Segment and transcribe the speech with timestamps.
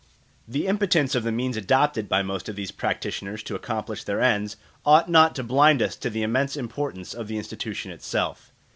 [0.47, 4.57] The impotence of the means adopted by most of these practitioners to accomplish their ends
[4.83, 8.51] ought not to blind us to the immense importance of the institution itself.